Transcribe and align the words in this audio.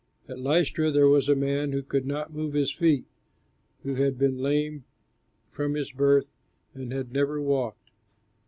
At 0.27 0.39
Lystra 0.39 0.89
there 0.89 1.07
was 1.07 1.29
a 1.29 1.35
man 1.35 1.73
who 1.73 1.83
could 1.83 2.07
not 2.07 2.33
move 2.33 2.53
his 2.55 2.71
feet, 2.71 3.05
who 3.83 3.93
had 3.93 4.17
been 4.17 4.39
lame 4.39 4.83
from 5.51 5.75
his 5.75 5.91
birth 5.91 6.31
and 6.73 6.91
had 6.91 7.11
never 7.13 7.39
walked. 7.39 7.91